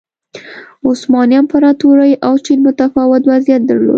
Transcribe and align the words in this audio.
عثماني 0.87 1.35
امپراتورۍ 1.41 2.11
او 2.27 2.33
چین 2.45 2.59
متفاوت 2.67 3.21
وضعیت 3.31 3.61
درلود. 3.69 3.89